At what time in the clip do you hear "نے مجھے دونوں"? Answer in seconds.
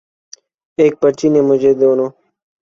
1.33-2.09